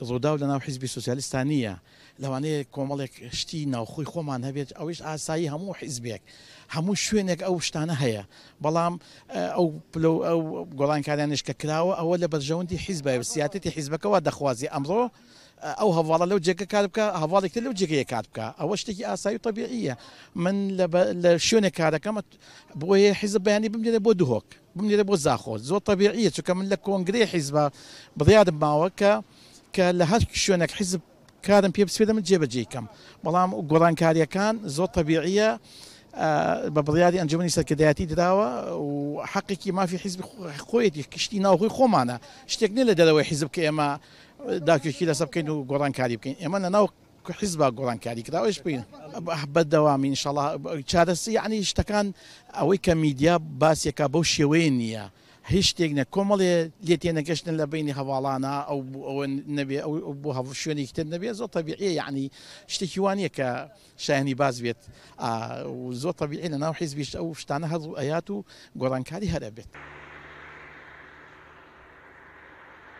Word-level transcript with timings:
ڕوودا 0.00 0.30
و 0.32 0.38
لە 0.38 0.46
ناو 0.50 0.60
حیزبی 0.66 0.86
سوسیالیستانیە. 0.86 1.74
لەوانەیە 2.22 2.66
کۆمەڵێک 2.74 3.34
شتی 3.38 3.66
ناوخۆی 3.74 4.06
خۆمان 4.12 4.40
هەبێت 4.48 4.70
ئەوش 4.78 4.98
ئاسایی 5.02 5.48
هەموو 5.52 5.76
حیزبێک. 5.80 6.22
هەموو 6.74 6.94
شوێنێک 7.04 7.40
ئەو 7.46 7.56
شتانە 7.66 7.96
هەیە. 8.02 8.24
بەڵام 8.64 8.94
ئەو 9.56 9.66
پلو 9.92 10.14
ئەو 10.28 10.40
گۆڵانکاریانش 10.80 11.42
کە 11.48 11.54
کراوە 11.60 11.94
ئەوە 12.00 12.16
لە 12.22 12.28
بەرژەوەندی 12.32 12.78
حیزبە 12.84 13.12
سیاتێتی 13.32 13.70
حیزبەکەەوە 13.76 14.18
دەخوازی 14.28 14.68
ئەمڕۆ. 14.74 15.04
ئەو 15.80 15.90
هەواڵە 15.98 16.26
لەو 16.30 16.38
جێگە 16.46 16.66
کار 16.72 16.84
بکە 16.90 17.04
هەواڵێکتر 17.22 17.62
لەو 17.66 17.74
جێگەیە 17.80 18.06
کار 18.12 18.24
بکە. 18.28 18.46
ئەوە 18.60 18.74
شتێکی 18.80 19.04
ئاسایی 19.10 19.36
و 19.38 19.42
طبیعیە 19.46 19.94
من 20.44 20.56
لە 21.22 21.30
شوێنێک 21.46 21.74
کارەکەمە 21.80 22.22
بۆیە 22.80 23.12
حیزب 23.20 23.42
بەیانی 23.46 23.68
بمێنێ 23.74 24.00
بۆ 24.06 24.12
دوهۆک 24.20 24.48
بمێنێ 24.76 25.04
بۆ 25.10 25.16
زاخۆ 25.26 25.54
زۆر 25.68 25.82
طبیعیە 25.90 26.30
چکە 26.36 26.52
من 26.58 26.66
لە 26.72 26.76
کۆنگری 26.86 27.22
حیزبە 27.32 27.64
بڕیادم 28.18 28.56
ماوە 28.62 28.88
کە 29.00 29.12
کە 29.74 29.86
لە 29.98 30.04
هەر 30.10 30.22
شوێنێک 30.42 30.72
حیزب 30.78 31.00
کارم 31.46 31.72
پێ 31.76 31.82
بسوێدە 31.88 32.12
من 32.16 32.24
جێبەجێکم 32.28 32.84
بەڵام 33.24 33.50
گۆڕانکاریەکان 33.70 34.54
زۆر 34.76 34.88
طبیعیە 34.96 35.50
بە 36.74 36.80
بڕیاری 36.86 37.18
ئەنجومی 37.22 37.50
سەرکردایەتی 37.56 38.06
دراوە 38.12 38.48
و 38.86 39.22
حقێکی 39.32 39.70
مافی 39.78 39.96
حیزب 39.96 40.20
خۆیەتی 40.68 41.02
کشتی 41.12 41.38
ناوخۆی 41.46 41.70
خۆمانە. 41.76 42.16
شتێک 42.52 42.70
نێ 42.76 42.82
لە 42.88 42.94
دەرەوەی 42.98 43.24
حیزب 43.30 43.48
کە 43.54 43.60
ئێمە 43.66 43.88
داکێکی 44.68 45.04
لەسەر 45.10 45.26
بکەین 45.28 45.48
و 45.48 45.66
گۆڕانکاری 45.70 46.16
بکەین. 46.18 46.36
لە 46.64 46.70
ناو 46.76 46.86
حیزبا 47.40 47.70
گۆڕانکاری 47.78 48.22
کراوەش 48.26 48.58
بین. 48.64 48.82
بەدەوامی 49.54 50.08
انشاءڵ 50.12 50.36
چارەسی 50.90 51.30
یعنی 51.38 51.64
شتەکان 51.70 52.06
ئەوەی 52.58 52.78
کە 52.84 52.92
میدیا 53.04 53.34
باسیەکە 53.60 54.04
بەو 54.12 54.24
شێوەیە. 54.34 55.04
هیچ 55.44 55.66
شتێک 55.72 55.92
نە. 55.98 56.04
کۆمەڵێ 56.14 56.52
لێ 56.86 56.96
تێنەگەشتن 57.02 57.54
لە 57.60 57.66
بینی 57.72 57.92
هەواڵانە 57.98 58.54
ئەو 58.68 58.80
ئەوە 59.08 59.24
نەبێ 59.58 59.78
ئەو 59.86 60.14
بۆ 60.22 60.30
هەڵ 60.38 60.46
شوێنی 60.62 60.86
تر 60.96 61.06
نەبێ. 61.14 61.28
زۆر 61.40 61.50
تەبیعە 61.56 61.90
یعنی 62.00 62.30
شتێکی 62.72 63.00
وانە 63.04 63.28
کە 63.36 63.48
شایانی 64.04 64.34
باز 64.34 64.56
بێت. 64.64 64.80
زۆر 66.02 66.14
تەبیعی 66.22 66.48
لە 66.54 66.58
ناو 66.64 66.72
حیزبیش 66.80 67.10
ئەو 67.20 67.28
شتانە 67.40 67.66
هەز 67.72 67.82
و 67.86 67.92
ئەیات 68.00 68.28
و 68.30 68.44
گۆڕانکاری 68.80 69.28
هەرە 69.34 69.50
بێت. 69.56 69.70